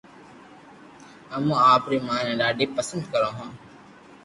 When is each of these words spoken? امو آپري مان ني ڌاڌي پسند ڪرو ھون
امو 1.35 1.53
آپري 1.73 1.97
مان 2.05 2.19
ني 2.27 2.33
ڌاڌي 2.41 2.65
پسند 2.77 3.03
ڪرو 3.11 3.29
ھون 3.37 3.49